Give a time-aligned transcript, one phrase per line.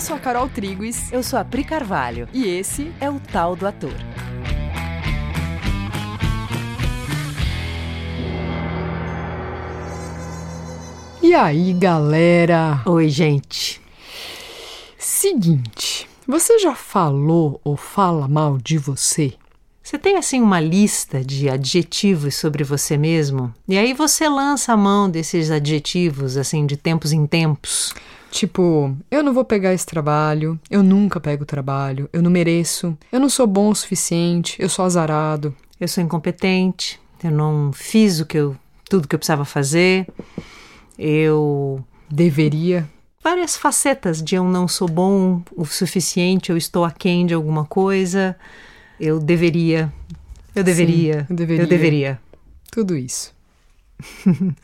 [0.00, 1.12] Eu sou a Carol Triguis.
[1.12, 2.26] Eu sou a Pri Carvalho.
[2.32, 3.92] E esse é o Tal do Ator.
[11.22, 12.80] E aí, galera?
[12.86, 13.78] Oi, gente.
[14.96, 19.34] Seguinte, você já falou ou fala mal de você?
[19.82, 23.54] Você tem assim uma lista de adjetivos sobre você mesmo?
[23.68, 27.92] E aí você lança a mão desses adjetivos assim de tempos em tempos?
[28.30, 32.96] Tipo, eu não vou pegar esse trabalho, eu nunca pego o trabalho, eu não mereço,
[33.10, 38.20] eu não sou bom o suficiente, eu sou azarado, eu sou incompetente, eu não fiz
[38.20, 38.56] o que eu
[38.88, 40.06] tudo que eu precisava fazer,
[40.98, 42.88] eu deveria
[43.22, 48.36] várias facetas de eu não sou bom o suficiente, eu estou aquém de alguma coisa,
[48.98, 49.92] eu deveria,
[50.54, 52.20] eu deveria, Sim, eu deveria, eu deveria.
[52.70, 53.34] Tudo isso.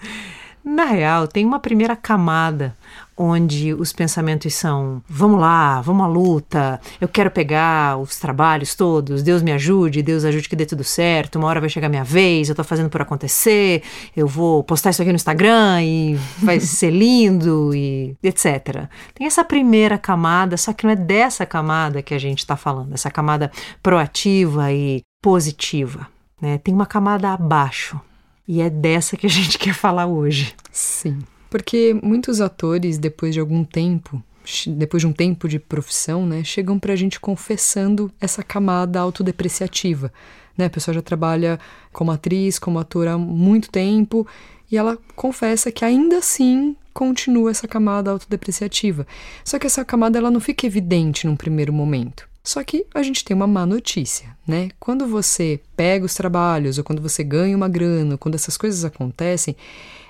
[0.64, 2.76] Na real, tem uma primeira camada
[3.16, 9.22] onde os pensamentos são: vamos lá, vamos à luta, eu quero pegar os trabalhos todos,
[9.22, 12.48] Deus me ajude, Deus ajude que dê tudo certo, uma hora vai chegar minha vez,
[12.48, 13.82] eu tô fazendo por acontecer,
[14.16, 18.88] eu vou postar isso aqui no Instagram e vai ser lindo e etc.
[19.14, 22.92] Tem essa primeira camada, só que não é dessa camada que a gente está falando,
[22.92, 23.50] essa camada
[23.82, 26.08] proativa e positiva.
[26.40, 26.58] Né?
[26.58, 28.00] Tem uma camada abaixo
[28.46, 30.54] e é dessa que a gente quer falar hoje.
[30.70, 31.18] Sim.
[31.50, 34.22] Porque muitos atores, depois de algum tempo,
[34.68, 40.12] depois de um tempo de profissão, né, chegam pra gente confessando essa camada autodepreciativa.
[40.56, 40.66] Né?
[40.66, 41.58] A pessoa já trabalha
[41.92, 44.26] como atriz, como ator há muito tempo,
[44.70, 49.06] e ela confessa que ainda assim continua essa camada autodepreciativa.
[49.44, 52.26] Só que essa camada ela não fica evidente num primeiro momento.
[52.42, 54.70] Só que a gente tem uma má notícia, né?
[54.78, 59.56] Quando você pega os trabalhos, ou quando você ganha uma grana, quando essas coisas acontecem,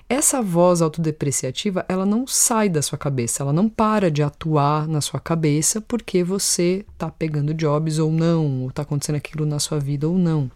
[0.08, 5.00] essa voz autodepreciativa, ela não sai da sua cabeça, ela não para de atuar na
[5.00, 9.80] sua cabeça porque você tá pegando jobs ou não, ou tá acontecendo aquilo na sua
[9.80, 10.50] vida ou não.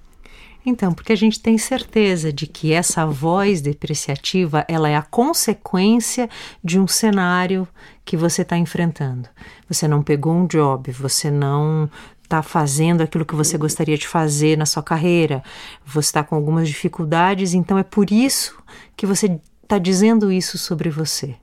[0.64, 6.28] Então, porque a gente tem certeza de que essa voz depreciativa ela é a consequência
[6.62, 7.66] de um cenário
[8.04, 9.28] que você está enfrentando.
[9.68, 11.90] Você não pegou um job, você não
[12.30, 15.42] está fazendo aquilo que você gostaria de fazer na sua carreira,
[15.84, 18.56] você está com algumas dificuldades, então é por isso
[18.96, 21.34] que você está dizendo isso sobre você.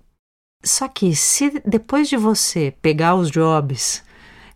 [0.63, 4.01] Só que se depois de você pegar os jobs,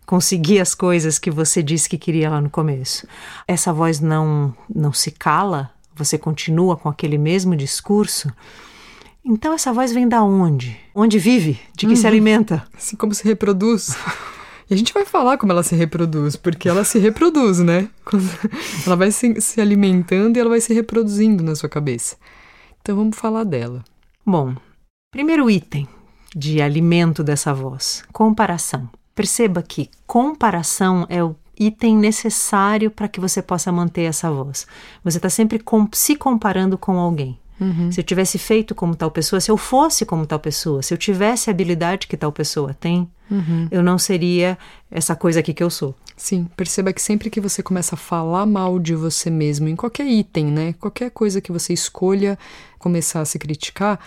[0.06, 3.06] conseguir as coisas que você disse que queria lá no começo.
[3.46, 8.32] Essa voz não não se cala, você continua com aquele mesmo discurso.
[9.24, 10.80] Então essa voz vem da onde?
[10.94, 11.60] Onde vive?
[11.76, 11.96] De que uhum.
[11.96, 12.66] se alimenta?
[12.74, 13.94] Assim como se reproduz.
[14.72, 17.90] E a gente vai falar como ela se reproduz, porque ela se reproduz, né?
[18.86, 22.16] Ela vai se, se alimentando e ela vai se reproduzindo na sua cabeça.
[22.80, 23.84] Então vamos falar dela.
[24.24, 24.54] Bom,
[25.10, 25.86] primeiro item
[26.34, 28.88] de alimento dessa voz: comparação.
[29.14, 34.66] Perceba que comparação é o item necessário para que você possa manter essa voz.
[35.04, 37.38] Você está sempre com, se comparando com alguém.
[37.62, 37.92] Uhum.
[37.92, 40.98] Se eu tivesse feito como tal pessoa, se eu fosse como tal pessoa, se eu
[40.98, 43.68] tivesse a habilidade que tal pessoa tem, uhum.
[43.70, 44.58] eu não seria
[44.90, 45.94] essa coisa aqui que eu sou.
[46.16, 50.06] Sim, perceba que sempre que você começa a falar mal de você mesmo, em qualquer
[50.06, 50.74] item, né?
[50.74, 52.38] Qualquer coisa que você escolha
[52.78, 53.98] começar a se criticar,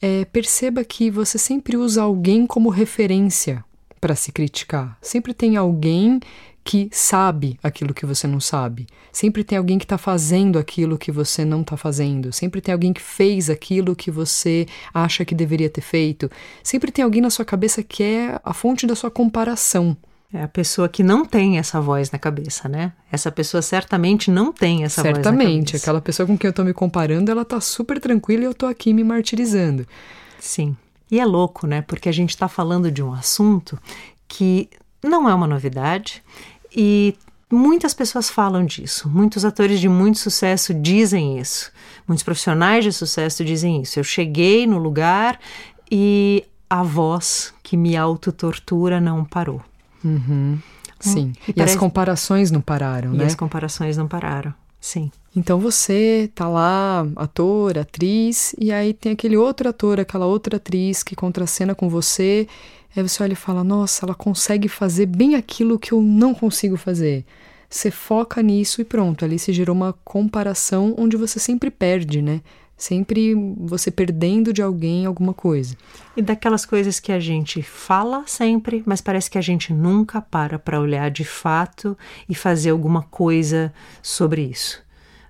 [0.00, 3.64] é, perceba que você sempre usa alguém como referência
[4.00, 4.98] para se criticar.
[5.00, 6.18] Sempre tem alguém
[6.64, 8.86] que sabe aquilo que você não sabe.
[9.10, 12.32] Sempre tem alguém que está fazendo aquilo que você não está fazendo.
[12.32, 16.30] Sempre tem alguém que fez aquilo que você acha que deveria ter feito.
[16.62, 19.96] Sempre tem alguém na sua cabeça que é a fonte da sua comparação.
[20.32, 22.92] É a pessoa que não tem essa voz na cabeça, né?
[23.10, 25.48] Essa pessoa certamente não tem essa certamente, voz na cabeça.
[25.50, 25.76] Certamente.
[25.76, 28.68] Aquela pessoa com quem eu estou me comparando, ela está super tranquila e eu estou
[28.68, 29.86] aqui me martirizando.
[30.38, 30.74] Sim.
[31.10, 31.82] E é louco, né?
[31.82, 33.78] Porque a gente está falando de um assunto
[34.26, 34.70] que
[35.02, 36.22] não é uma novidade
[36.74, 37.14] e
[37.50, 39.08] muitas pessoas falam disso.
[39.08, 41.70] Muitos atores de muito sucesso dizem isso.
[42.06, 43.98] Muitos profissionais de sucesso dizem isso.
[43.98, 45.38] Eu cheguei no lugar
[45.90, 49.62] e a voz que me autotortura não parou.
[50.04, 50.58] Uhum.
[50.98, 51.32] Sim.
[51.46, 51.74] E, e parece...
[51.74, 53.26] as comparações não pararam, e né?
[53.26, 54.54] as comparações não pararam.
[54.80, 55.10] Sim.
[55.34, 61.02] Então você tá lá, ator, atriz, e aí tem aquele outro ator, aquela outra atriz
[61.02, 62.46] que contracena com você,
[62.96, 66.76] aí você olha e fala: Nossa, ela consegue fazer bem aquilo que eu não consigo
[66.76, 67.24] fazer.
[67.68, 72.42] Você foca nisso e pronto, ali se gerou uma comparação onde você sempre perde, né?
[72.76, 75.74] Sempre você perdendo de alguém alguma coisa.
[76.16, 80.58] E daquelas coisas que a gente fala sempre, mas parece que a gente nunca para
[80.58, 81.96] para olhar de fato
[82.28, 83.72] e fazer alguma coisa
[84.02, 84.82] sobre isso.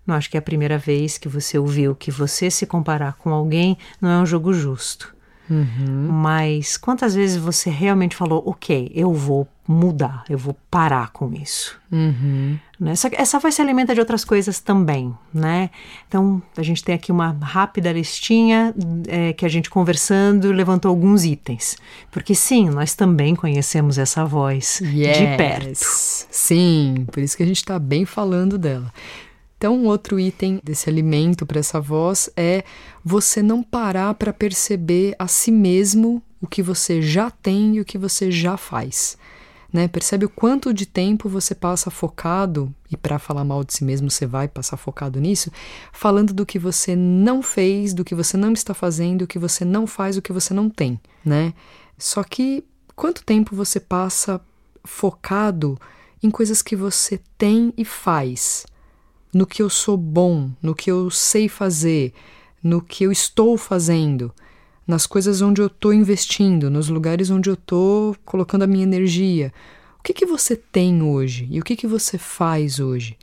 [0.05, 3.31] Não acho que é a primeira vez que você ouviu que você se comparar com
[3.31, 5.14] alguém não é um jogo justo.
[5.52, 6.08] Uhum.
[6.10, 11.78] Mas quantas vezes você realmente falou, ok, eu vou mudar, eu vou parar com isso?
[11.90, 12.58] Uhum.
[12.81, 12.93] Né?
[12.93, 15.70] Essa, essa voz se alimenta de outras coisas também, né?
[16.08, 18.75] Então, a gente tem aqui uma rápida listinha
[19.06, 21.76] é, que a gente conversando levantou alguns itens.
[22.10, 25.19] Porque sim, nós também conhecemos essa voz yes.
[25.19, 25.75] de perto.
[25.75, 28.93] Sim, por isso que a gente está bem falando dela.
[29.62, 32.64] Então, um outro item desse alimento para essa voz é
[33.05, 37.85] você não parar para perceber a si mesmo o que você já tem e o
[37.85, 39.17] que você já faz.
[39.73, 39.87] Né?
[39.87, 44.11] Percebe o quanto de tempo você passa focado, e para falar mal de si mesmo
[44.11, 45.49] você vai passar focado nisso,
[45.93, 49.64] falando do que você não fez, do que você não está fazendo, o que você
[49.64, 51.55] não faz, o que você não tem, né?
[51.97, 52.64] Só que
[52.97, 54.41] quanto tempo você passa
[54.82, 55.79] focado
[56.20, 58.67] em coisas que você tem e faz?
[59.32, 62.12] No que eu sou bom, no que eu sei fazer,
[62.62, 64.32] no que eu estou fazendo,
[64.87, 69.52] nas coisas onde eu estou investindo, nos lugares onde eu estou colocando a minha energia.
[69.99, 73.17] O que, que você tem hoje e o que, que você faz hoje?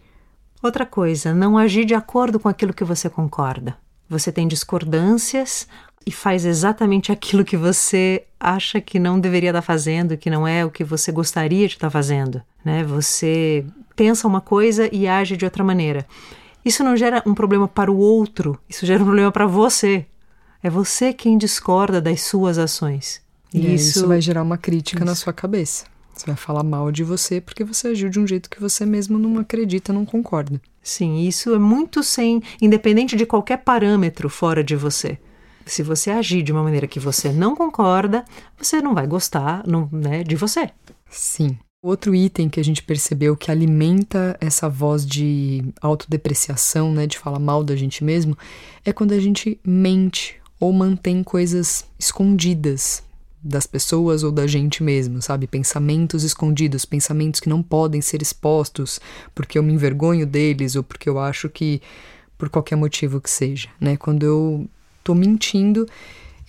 [0.62, 3.78] Outra coisa, não agir de acordo com aquilo que você concorda.
[4.10, 5.68] Você tem discordâncias
[6.06, 10.66] e faz exatamente aquilo que você acha que não deveria estar fazendo, que não é
[10.66, 12.42] o que você gostaria de estar fazendo.
[12.64, 12.84] Né?
[12.84, 13.66] Você
[13.96, 16.08] pensa uma coisa e age de outra maneira.
[16.64, 20.06] Isso não gera um problema para o outro, isso gera um problema para você.
[20.64, 23.22] É você quem discorda das suas ações.
[23.54, 24.00] E isso...
[24.00, 25.06] isso vai gerar uma crítica isso.
[25.06, 25.86] na sua cabeça.
[26.14, 29.18] Você vai falar mal de você porque você agiu de um jeito que você mesmo
[29.18, 30.60] não acredita, não concorda.
[30.82, 35.18] Sim, isso é muito sem, independente de qualquer parâmetro fora de você.
[35.66, 38.26] Se você agir de uma maneira que você não concorda,
[38.58, 40.70] você não vai gostar não, né, de você.
[41.10, 41.58] Sim.
[41.82, 47.40] Outro item que a gente percebeu que alimenta essa voz de autodepreciação, né, de falar
[47.40, 48.38] mal da gente mesmo,
[48.84, 53.04] é quando a gente mente ou mantém coisas escondidas
[53.42, 55.48] das pessoas ou da gente mesmo, sabe?
[55.48, 59.00] Pensamentos escondidos, pensamentos que não podem ser expostos
[59.34, 61.82] porque eu me envergonho deles ou porque eu acho que
[62.38, 63.98] por qualquer motivo que seja, né?
[63.98, 64.70] Quando eu
[65.04, 65.88] tô mentindo,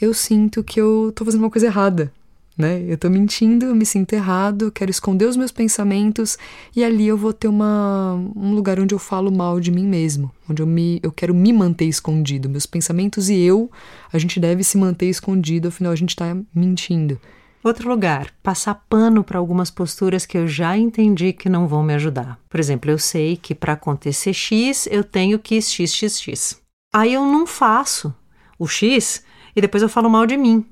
[0.00, 2.12] eu sinto que eu tô fazendo uma coisa errada,
[2.60, 2.84] né?
[2.86, 6.38] Eu tô mentindo, eu me sinto errado, quero esconder os meus pensamentos
[6.76, 10.30] e ali eu vou ter uma, um lugar onde eu falo mal de mim mesmo,
[10.48, 12.48] onde eu, me, eu quero me manter escondido.
[12.48, 13.70] Meus pensamentos e eu,
[14.12, 17.18] a gente deve se manter escondido, afinal a gente tá mentindo.
[17.62, 21.92] Outro lugar, passar pano para algumas posturas que eu já entendi que não vão me
[21.92, 22.38] ajudar.
[22.48, 26.58] Por exemplo, eu sei que para acontecer X eu tenho que XXX.
[26.92, 28.14] Aí eu não faço
[28.58, 29.22] o X
[29.54, 30.64] e depois eu falo mal de mim.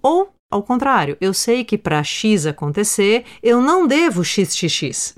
[0.00, 5.16] Ou ao contrário, eu sei que para X acontecer, eu não devo XXX.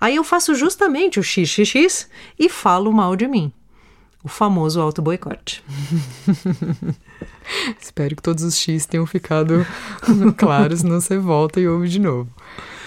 [0.00, 3.52] Aí eu faço justamente o XXX e falo mal de mim.
[4.24, 5.62] O famoso auto-boicote.
[7.80, 9.64] Espero que todos os X tenham ficado
[10.36, 12.30] claros, senão você volta e ouve de novo.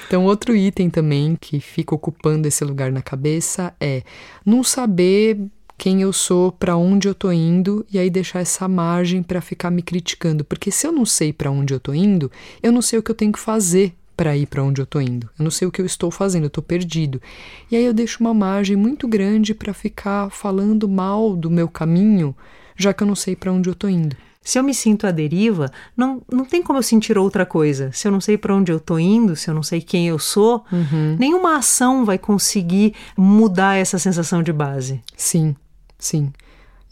[0.07, 4.03] Então, outro item também que fica ocupando esse lugar na cabeça é
[4.45, 5.39] não saber
[5.77, 9.69] quem eu sou, para onde eu tô indo e aí deixar essa margem para ficar
[9.69, 12.31] me criticando, porque se eu não sei para onde eu tô indo,
[12.63, 15.01] eu não sei o que eu tenho que fazer para ir para onde eu tô
[15.01, 15.29] indo.
[15.37, 17.21] Eu não sei o que eu estou fazendo, eu tô perdido.
[17.69, 22.35] E aí eu deixo uma margem muito grande para ficar falando mal do meu caminho,
[22.77, 24.15] já que eu não sei para onde eu tô indo.
[24.41, 27.89] Se eu me sinto à deriva, não, não tem como eu sentir outra coisa.
[27.91, 30.19] Se eu não sei para onde eu tô indo, se eu não sei quem eu
[30.19, 31.15] sou, uhum.
[31.19, 35.01] nenhuma ação vai conseguir mudar essa sensação de base.
[35.17, 35.55] Sim.
[36.05, 36.31] Sim.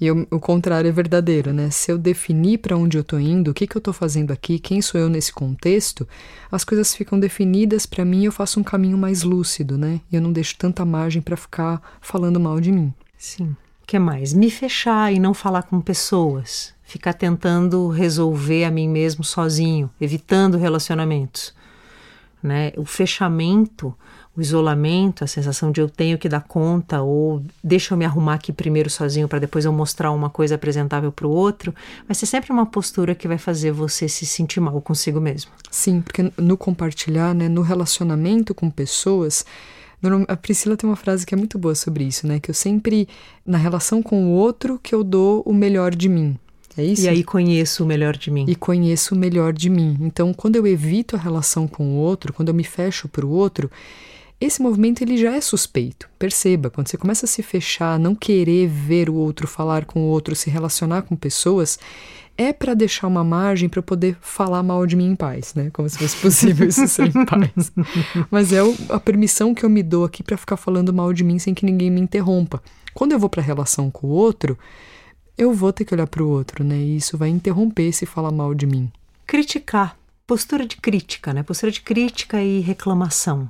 [0.02, 1.70] E eu, o contrário é verdadeiro, né?
[1.70, 4.58] Se eu definir para onde eu estou indo, o que, que eu estou fazendo aqui,
[4.58, 6.08] quem sou eu nesse contexto,
[6.52, 10.02] as coisas ficam definidas para mim e eu faço um caminho mais lúcido, né?
[10.12, 12.92] E eu não deixo tanta margem para ficar falando mal de mim.
[13.16, 13.56] Sim.
[13.84, 14.34] O que mais?
[14.34, 16.74] Me fechar e não falar com pessoas.
[16.82, 21.54] Ficar tentando resolver a mim mesmo sozinho, evitando relacionamentos.
[22.42, 22.74] Né?
[22.78, 23.96] O fechamento
[24.36, 28.36] o isolamento, a sensação de eu tenho que dar conta ou deixa eu me arrumar
[28.36, 31.74] aqui primeiro sozinho para depois eu mostrar uma coisa apresentável para o outro,
[32.08, 35.52] vai ser sempre uma postura que vai fazer você se sentir mal consigo mesmo.
[35.70, 39.46] Sim, porque no compartilhar, né, no relacionamento com pessoas,
[40.28, 43.08] a Priscila tem uma frase que é muito boa sobre isso, né, que eu sempre
[43.46, 46.38] na relação com o outro que eu dou o melhor de mim.
[46.76, 47.04] É isso?
[47.04, 48.46] E aí conheço o melhor de mim.
[48.48, 49.96] E conheço o melhor de mim.
[50.02, 53.30] Então, quando eu evito a relação com o outro, quando eu me fecho para o
[53.30, 53.70] outro,
[54.40, 56.10] esse movimento ele já é suspeito.
[56.20, 60.08] Perceba, quando você começa a se fechar, não querer ver o outro, falar com o
[60.08, 61.80] outro, se relacionar com pessoas,
[62.38, 65.70] é para deixar uma margem para eu poder falar mal de mim em paz, né?
[65.72, 67.72] Como se fosse possível isso ser em paz.
[68.32, 68.60] Mas é
[68.90, 71.66] a permissão que eu me dou aqui para ficar falando mal de mim sem que
[71.66, 72.62] ninguém me interrompa.
[72.94, 74.58] Quando eu vou para a relação com o outro,
[75.38, 76.76] eu vou ter que olhar para o outro, né?
[76.76, 78.92] E isso vai interromper se falar mal de mim.
[79.26, 79.98] criticar,
[80.28, 81.44] postura de crítica, né?
[81.44, 83.50] Postura de crítica e reclamação.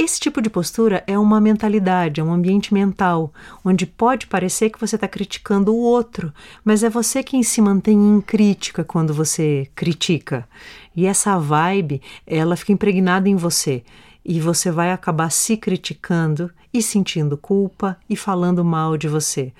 [0.00, 4.78] Esse tipo de postura é uma mentalidade, é um ambiente mental, onde pode parecer que
[4.78, 6.32] você está criticando o outro,
[6.64, 10.48] mas é você quem se mantém em crítica quando você critica.
[10.94, 13.82] E essa vibe, ela fica impregnada em você.
[14.24, 19.52] E você vai acabar se criticando e sentindo culpa e falando mal de você.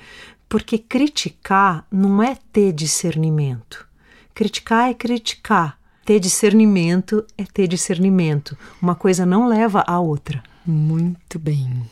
[0.49, 3.89] Porque criticar não é ter discernimento.
[4.33, 5.78] Criticar é criticar.
[6.09, 8.57] Ter discernimento é ter discernimento.
[8.81, 10.43] Uma coisa não leva à outra.
[10.65, 11.83] Muito bem.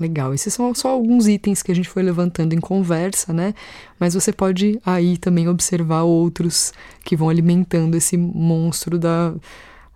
[0.00, 0.32] Legal.
[0.32, 3.52] Esses são só alguns itens que a gente foi levantando em conversa, né?
[4.00, 6.72] Mas você pode aí também observar outros
[7.04, 9.34] que vão alimentando esse monstro da,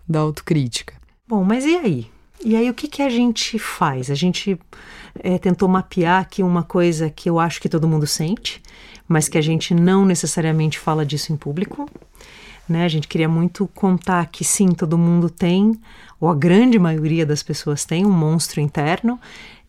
[0.07, 0.93] da autocrítica.
[1.27, 2.11] Bom, mas e aí?
[2.45, 4.11] E aí o que, que a gente faz?
[4.11, 4.61] A gente
[5.19, 8.61] é, tentou mapear aqui uma coisa que eu acho que todo mundo sente,
[9.09, 11.89] mas que a gente não necessariamente fala disso em público,
[12.73, 12.85] né?
[12.85, 15.79] A gente queria muito contar que sim, todo mundo tem,
[16.21, 19.19] ou a grande maioria das pessoas tem, um monstro interno.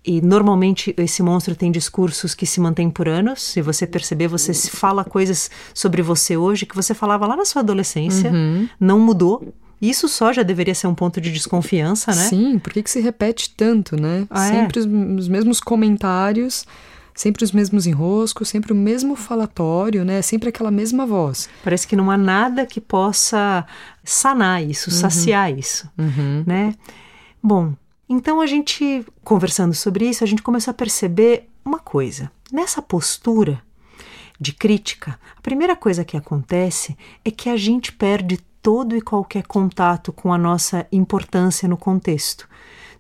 [0.04, 3.42] E normalmente esse monstro tem discursos que se mantêm por anos.
[3.42, 7.62] Se você perceber, você fala coisas sobre você hoje que você falava lá na sua
[7.62, 8.68] adolescência, uhum.
[8.80, 9.54] não mudou.
[9.80, 12.28] Isso só já deveria ser um ponto de desconfiança, né?
[12.30, 14.28] Sim, por que, que se repete tanto, né?
[14.30, 14.52] Ah, é?
[14.52, 14.82] Sempre é?
[14.82, 14.88] os,
[15.20, 16.66] os mesmos comentários
[17.14, 20.22] sempre os mesmos enroscos, sempre o mesmo falatório, né?
[20.22, 21.50] Sempre aquela mesma voz.
[21.64, 23.66] Parece que não há nada que possa
[24.04, 24.96] sanar isso, uhum.
[24.96, 26.44] saciar isso, uhum.
[26.46, 26.76] né?
[27.42, 27.74] Bom,
[28.08, 32.32] então a gente conversando sobre isso, a gente começou a perceber uma coisa.
[32.52, 33.62] Nessa postura
[34.40, 39.44] de crítica, a primeira coisa que acontece é que a gente perde todo e qualquer
[39.44, 42.48] contato com a nossa importância no contexto.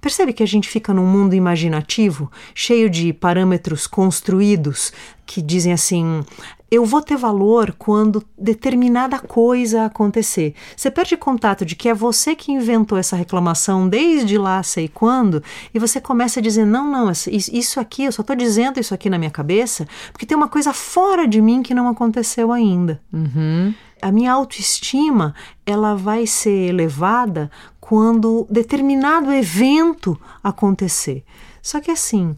[0.01, 4.91] Percebe que a gente fica num mundo imaginativo, cheio de parâmetros construídos
[5.25, 6.25] que dizem assim:
[6.71, 10.55] eu vou ter valor quando determinada coisa acontecer.
[10.75, 15.43] Você perde contato de que é você que inventou essa reclamação desde lá, sei quando,
[15.73, 19.09] e você começa a dizer: não, não, isso aqui, eu só estou dizendo isso aqui
[19.09, 23.01] na minha cabeça porque tem uma coisa fora de mim que não aconteceu ainda.
[23.11, 23.73] Uhum.
[24.01, 27.51] A minha autoestima ela vai ser elevada
[27.91, 31.25] quando determinado evento acontecer.
[31.61, 32.37] Só que assim,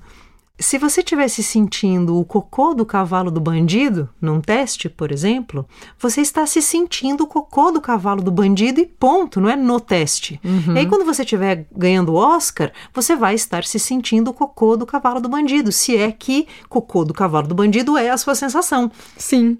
[0.58, 5.64] se você estivesse sentindo o cocô do cavalo do bandido, num teste, por exemplo,
[6.00, 9.80] você está se sentindo o cocô do cavalo do bandido e ponto, não é no
[9.80, 10.42] teste.
[10.44, 10.74] Uhum.
[10.74, 14.76] E aí, quando você estiver ganhando o Oscar, você vai estar se sentindo o cocô
[14.76, 18.34] do cavalo do bandido, se é que cocô do cavalo do bandido é a sua
[18.34, 18.92] sensação.
[19.16, 19.60] Sim.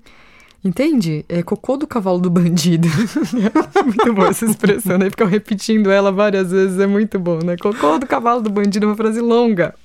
[0.64, 1.26] Entende?
[1.28, 2.88] É cocô do cavalo do bandido.
[3.86, 5.10] muito boa essa expressão, né?
[5.10, 7.58] Ficar repetindo ela várias vezes é muito bom, né?
[7.58, 9.76] Cocô do cavalo do bandido é uma frase longa.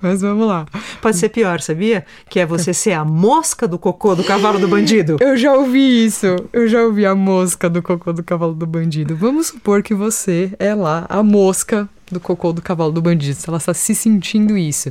[0.00, 0.66] Mas vamos lá.
[1.02, 2.06] Pode ser pior, sabia?
[2.28, 5.16] Que é você ser a mosca do cocô do cavalo do bandido.
[5.20, 6.26] Eu já ouvi isso.
[6.52, 9.14] Eu já ouvi a mosca do cocô do cavalo do bandido.
[9.14, 13.34] Vamos supor que você é lá a mosca do cocô do cavalo do bandido.
[13.34, 14.90] Se ela está se sentindo isso.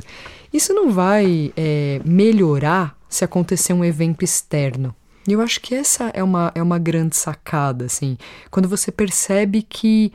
[0.52, 4.94] Isso não vai é, melhorar se acontecer um evento externo.
[5.26, 8.16] E eu acho que essa é uma, é uma grande sacada, assim.
[8.50, 10.12] Quando você percebe que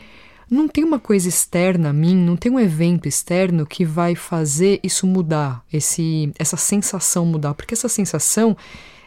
[0.50, 4.80] não tem uma coisa externa a mim, não tem um evento externo que vai fazer
[4.84, 7.54] isso mudar, esse, essa sensação mudar.
[7.54, 8.56] Porque essa sensação,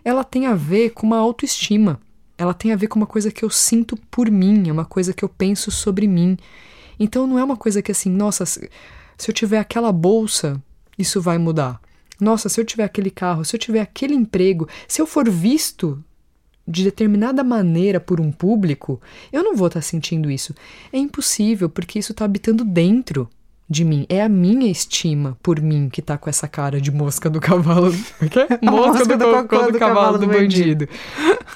[0.05, 1.99] ela tem a ver com uma autoestima.
[2.37, 5.15] Ela tem a ver com uma coisa que eu sinto por mim, é uma coisa
[5.15, 6.37] que eu penso sobre mim.
[6.99, 8.61] Então não é uma coisa que assim, nossa, se
[9.27, 10.61] eu tiver aquela bolsa,
[10.99, 11.81] isso vai mudar.
[12.25, 16.03] Nossa, se eu tiver aquele carro, se eu tiver aquele emprego, se eu for visto
[16.67, 19.01] de determinada maneira por um público,
[19.31, 20.55] eu não vou estar tá sentindo isso.
[20.91, 23.29] É impossível, porque isso está habitando dentro
[23.69, 24.07] de mim.
[24.09, 27.93] É a minha estima por mim que está com essa cara de mosca do cavalo.
[27.93, 30.89] mosca, mosca do, do, cocô do, do cavalo do bandido.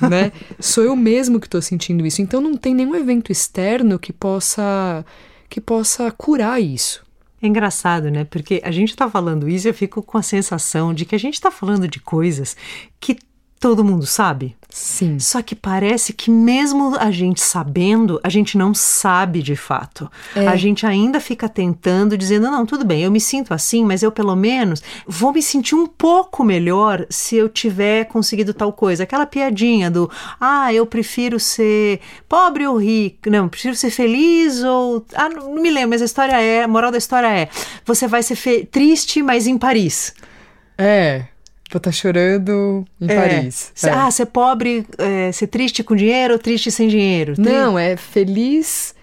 [0.01, 0.33] né?
[0.61, 2.21] Sou eu mesmo que estou sentindo isso.
[2.21, 5.05] Então não tem nenhum evento externo que possa
[5.49, 7.08] que possa curar isso.
[7.41, 8.25] É engraçado, né?
[8.25, 11.19] Porque a gente está falando isso e eu fico com a sensação de que a
[11.19, 12.57] gente está falando de coisas
[12.99, 13.17] que
[13.59, 14.57] todo mundo sabe.
[14.71, 15.19] Sim.
[15.19, 20.11] Só que parece que mesmo a gente sabendo, a gente não sabe de fato.
[20.37, 20.47] É.
[20.47, 24.13] A gente ainda fica tentando, dizendo: não, tudo bem, eu me sinto assim, mas eu
[24.13, 29.05] pelo menos vou me sentir um pouco melhor se eu tiver conseguido tal coisa.
[29.05, 33.31] Aquela piadinha do: ah, eu prefiro ser pobre ou rico.
[33.31, 35.05] Não, prefiro ser feliz ou.
[35.15, 37.49] Ah, não me lembro, mas a história é: a moral da história é:
[37.87, 40.15] você vai ser triste, mas em Paris.
[40.77, 41.25] É.
[41.71, 43.15] Vou estar tá chorando em é.
[43.15, 43.73] Paris.
[43.85, 43.91] É.
[43.91, 47.35] Ah, ser pobre, é, ser triste com dinheiro ou triste sem dinheiro?
[47.37, 48.95] Não, é feliz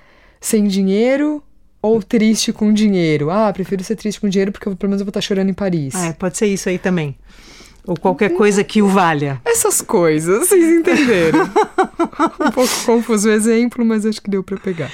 [0.42, 1.44] sem dinheiro
[1.82, 3.30] ou triste com dinheiro.
[3.30, 5.54] Ah, prefiro ser triste com dinheiro porque pelo menos eu vou estar tá chorando em
[5.54, 5.94] Paris.
[5.96, 7.16] Ah, pode ser isso aí também.
[7.86, 9.40] Ou qualquer coisa que o valha.
[9.46, 11.44] Essas coisas, vocês entenderam.
[12.42, 14.92] um pouco confuso o exemplo, mas acho que deu para pegar.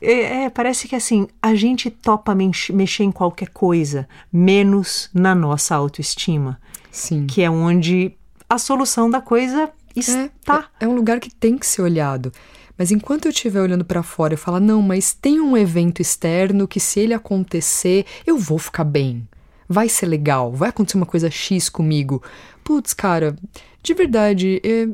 [0.00, 5.74] É, é, parece que assim, a gente topa mexer em qualquer coisa, menos na nossa
[5.74, 6.60] autoestima.
[6.94, 7.26] Sim.
[7.26, 8.16] Que é onde
[8.48, 10.70] a solução da coisa está.
[10.80, 12.32] É, é um lugar que tem que ser olhado.
[12.78, 16.66] Mas enquanto eu estiver olhando para fora e falar, não, mas tem um evento externo
[16.66, 19.26] que se ele acontecer, eu vou ficar bem
[19.68, 22.22] vai ser legal, vai acontecer uma coisa X comigo.
[22.62, 23.36] Putz, cara,
[23.82, 24.88] de verdade, é,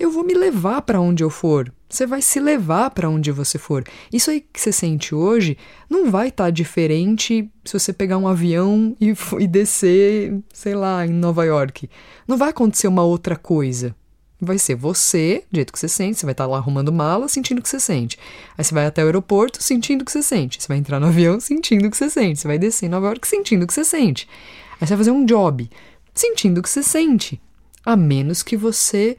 [0.00, 1.72] eu vou me levar para onde eu for.
[1.88, 3.84] Você vai se levar para onde você for.
[4.12, 8.26] Isso aí que você sente hoje não vai estar tá diferente se você pegar um
[8.26, 11.88] avião e, e descer, sei lá, em Nova York.
[12.26, 13.94] Não vai acontecer uma outra coisa
[14.40, 17.58] vai ser você, do jeito que você sente, você vai estar lá arrumando mala, sentindo
[17.58, 18.18] o que você sente.
[18.56, 20.62] Aí você vai até o aeroporto sentindo o que você sente.
[20.62, 22.40] Você vai entrar no avião sentindo o que você sente.
[22.40, 24.26] Você vai descer em Nova York sentindo o que você sente.
[24.80, 25.68] Aí você vai fazer um job
[26.14, 27.40] sentindo o que você sente.
[27.84, 29.16] A menos que você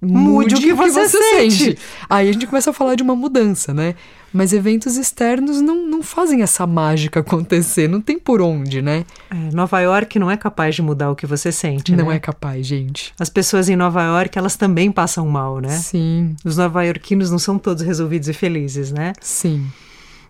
[0.00, 1.56] mude, o que, que você, você sente.
[1.64, 1.78] sente.
[2.08, 3.94] Aí a gente começa a falar de uma mudança, né?
[4.32, 9.04] Mas eventos externos não, não fazem essa mágica acontecer, não tem por onde, né?
[9.30, 12.16] É, Nova York não é capaz de mudar o que você sente, Não né?
[12.16, 13.14] é capaz, gente.
[13.18, 15.70] As pessoas em Nova York, elas também passam mal, né?
[15.70, 16.36] Sim.
[16.44, 19.14] Os nova-iorquinos não são todos resolvidos e felizes, né?
[19.20, 19.66] Sim.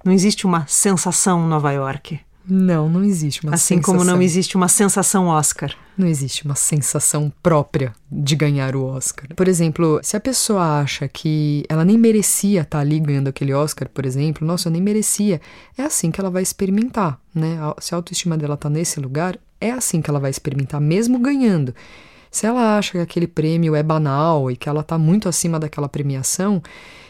[0.04, 2.20] Não existe uma sensação Nova York.
[2.48, 3.94] Não, não existe uma assim sensação.
[3.94, 5.74] como não existe uma sensação Oscar.
[5.98, 9.34] Não existe uma sensação própria de ganhar o Oscar.
[9.34, 13.88] Por exemplo, se a pessoa acha que ela nem merecia estar ali ganhando aquele Oscar,
[13.88, 15.40] por exemplo, nossa, eu nem merecia,
[15.76, 17.58] é assim que ela vai experimentar, né?
[17.80, 21.74] Se a autoestima dela está nesse lugar, é assim que ela vai experimentar, mesmo ganhando.
[22.30, 25.88] Se ela acha que aquele prêmio é banal e que ela está muito acima daquela
[25.88, 26.62] premiação,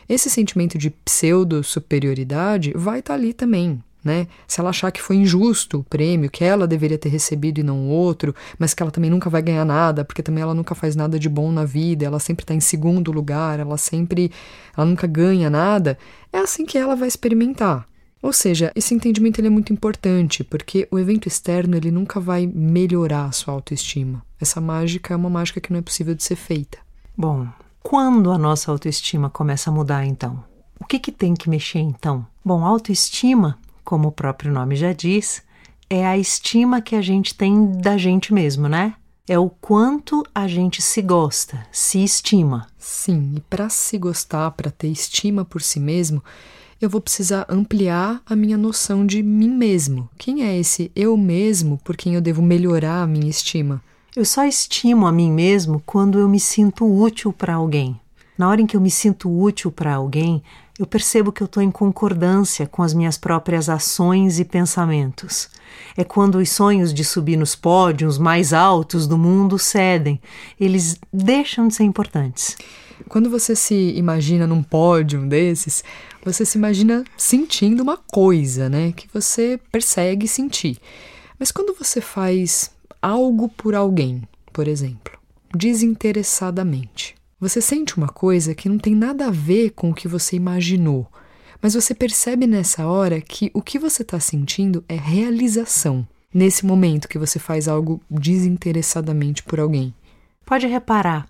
[0.09, 4.29] esse sentimento de pseudo-superioridade vai estar tá ali também né?
[4.47, 7.89] Se ela achar que foi injusto o prêmio, que ela deveria ter recebido e não
[7.89, 11.19] outro, mas que ela também nunca vai ganhar nada, porque também ela nunca faz nada
[11.19, 14.31] de bom na vida, ela sempre está em segundo lugar, ela sempre,
[14.77, 15.99] ela nunca ganha nada,
[16.33, 17.85] é assim que ela vai experimentar.
[18.23, 22.47] Ou seja, esse entendimento ele é muito importante, porque o evento externo ele nunca vai
[22.47, 24.23] melhorar a sua autoestima.
[24.41, 26.79] Essa mágica é uma mágica que não é possível de ser feita.
[27.17, 27.47] Bom,
[27.83, 30.43] quando a nossa autoestima começa a mudar então?
[30.81, 32.27] O que, que tem que mexer então?
[32.45, 35.43] Bom, autoestima como o próprio nome já diz,
[35.89, 38.95] é a estima que a gente tem da gente mesmo, né?
[39.29, 42.67] É o quanto a gente se gosta, se estima.
[42.77, 46.23] Sim, e para se gostar, para ter estima por si mesmo,
[46.81, 50.09] eu vou precisar ampliar a minha noção de mim mesmo.
[50.19, 53.83] Quem é esse eu mesmo por quem eu devo melhorar a minha estima?
[54.15, 58.01] Eu só estimo a mim mesmo quando eu me sinto útil para alguém.
[58.37, 60.43] Na hora em que eu me sinto útil para alguém,
[60.79, 65.49] eu percebo que eu estou em concordância com as minhas próprias ações e pensamentos.
[65.97, 70.21] É quando os sonhos de subir nos pódios mais altos do mundo cedem,
[70.61, 72.57] eles deixam de ser importantes.
[73.09, 75.83] Quando você se imagina num pódio desses,
[76.23, 80.79] você se imagina sentindo uma coisa, né, que você persegue sentir.
[81.39, 85.19] Mas quando você faz algo por alguém, por exemplo,
[85.55, 90.37] desinteressadamente, você sente uma coisa que não tem nada a ver com o que você
[90.37, 91.07] imaginou,
[91.61, 97.09] mas você percebe nessa hora que o que você está sentindo é realização, nesse momento
[97.09, 99.95] que você faz algo desinteressadamente por alguém.
[100.47, 101.29] Pode reparar,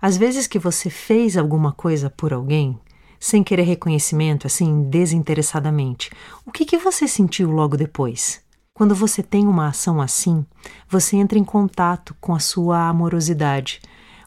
[0.00, 2.78] às vezes que você fez alguma coisa por alguém,
[3.18, 6.10] sem querer reconhecimento, assim, desinteressadamente,
[6.44, 8.40] o que, que você sentiu logo depois?
[8.74, 10.44] Quando você tem uma ação assim,
[10.88, 13.80] você entra em contato com a sua amorosidade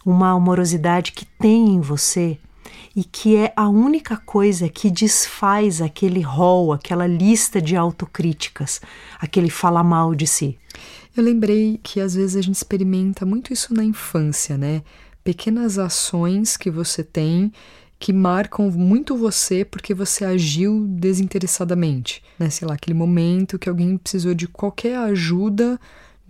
[0.06, 2.38] uma amorosidade que tem em você
[2.96, 8.82] e que é a única coisa que desfaz aquele rol, aquela lista de autocríticas,
[9.20, 10.58] aquele falar mal de si.
[11.16, 14.82] Eu lembrei que às vezes a gente experimenta muito isso na infância, né?
[15.24, 17.52] Pequenas ações que você tem
[18.00, 22.50] que marcam muito você porque você agiu desinteressadamente, né?
[22.50, 25.80] Sei lá, aquele momento que alguém precisou de qualquer ajuda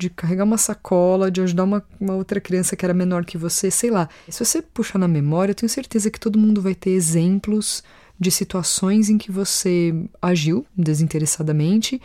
[0.01, 3.69] de carregar uma sacola, de ajudar uma, uma outra criança que era menor que você,
[3.69, 4.09] sei lá.
[4.27, 7.83] Se você puxar na memória, eu tenho certeza que todo mundo vai ter exemplos
[8.19, 12.01] de situações em que você agiu desinteressadamente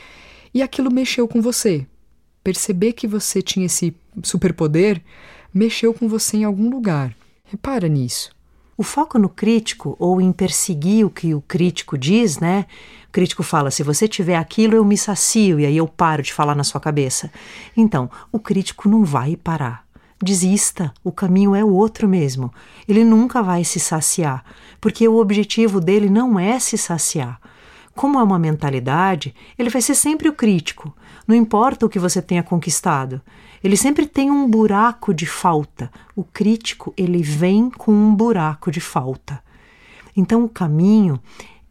[0.52, 1.86] e aquilo mexeu com você.
[2.44, 5.00] Perceber que você tinha esse superpoder
[5.52, 7.16] mexeu com você em algum lugar.
[7.44, 8.35] Repara nisso.
[8.78, 12.66] O foco no crítico ou em perseguir o que o crítico diz, né?
[13.08, 16.32] O crítico fala: se você tiver aquilo, eu me sacio e aí eu paro de
[16.32, 17.30] falar na sua cabeça.
[17.74, 19.86] Então, o crítico não vai parar.
[20.22, 22.52] Desista, o caminho é o outro mesmo.
[22.86, 24.44] Ele nunca vai se saciar,
[24.80, 27.40] porque o objetivo dele não é se saciar.
[27.94, 30.94] Como é uma mentalidade, ele vai ser sempre o crítico.
[31.26, 33.20] Não importa o que você tenha conquistado,
[33.62, 35.90] ele sempre tem um buraco de falta.
[36.14, 39.42] O crítico, ele vem com um buraco de falta.
[40.16, 41.20] Então o caminho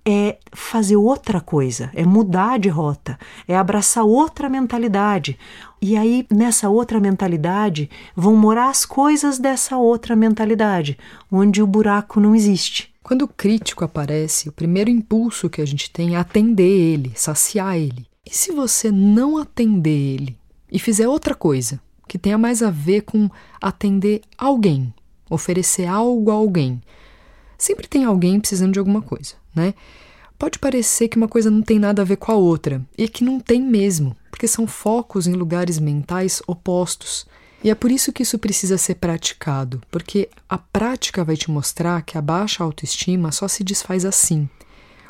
[0.08, 5.38] é fazer outra coisa, é mudar de rota, é abraçar outra mentalidade.
[5.82, 10.98] E aí, nessa outra mentalidade, vão morar as coisas dessa outra mentalidade,
[11.32, 12.94] onde o buraco não existe.
[13.02, 17.76] Quando o crítico aparece, o primeiro impulso que a gente tem é atender ele, saciar
[17.76, 18.06] ele.
[18.26, 20.38] E se você não atender ele
[20.72, 23.30] e fizer outra coisa que tenha mais a ver com
[23.62, 24.94] atender alguém,
[25.30, 26.82] oferecer algo a alguém,
[27.58, 29.74] sempre tem alguém precisando de alguma coisa né?
[30.38, 33.24] Pode parecer que uma coisa não tem nada a ver com a outra, e que
[33.24, 37.26] não tem mesmo, porque são focos em lugares mentais opostos.
[37.64, 42.02] E é por isso que isso precisa ser praticado, porque a prática vai te mostrar
[42.02, 44.50] que a baixa autoestima só se desfaz assim.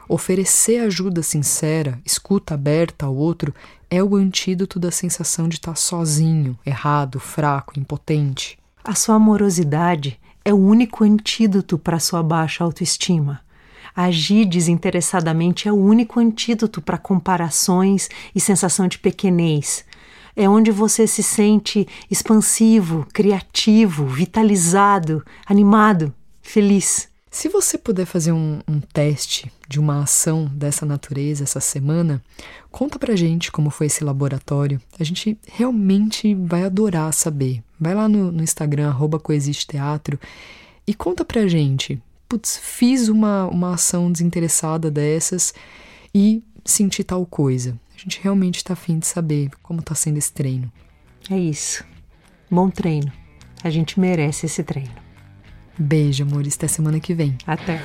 [0.08, 3.54] Oferecer ajuda sincera, escuta aberta ao outro,
[3.90, 8.58] é o antídoto da sensação de estar sozinho, errado, fraco, impotente.
[8.84, 13.42] A sua amorosidade é o único antídoto para a sua baixa autoestima.
[13.96, 19.86] Agir desinteressadamente é o único antídoto para comparações e sensação de pequenez.
[20.36, 27.08] É onde você se sente expansivo, criativo, vitalizado, animado, feliz.
[27.36, 32.24] Se você puder fazer um, um, teste de uma ação dessa natureza essa semana,
[32.72, 34.82] conta pra gente como foi esse laboratório.
[34.98, 37.62] A gente realmente vai adorar saber.
[37.78, 40.18] Vai lá no, no Instagram, arroba Coexiste Teatro,
[40.88, 45.54] e conta pra gente putz, fiz uma, uma ação desinteressada dessas
[46.14, 47.78] e senti tal coisa.
[47.98, 50.72] A gente realmente está afim de saber como está sendo esse treino.
[51.30, 51.84] É isso.
[52.50, 53.12] Bom treino.
[53.62, 55.05] A gente merece esse treino.
[55.78, 56.56] Beijo, amores.
[56.56, 57.38] Até semana que vem.
[57.46, 57.82] Até.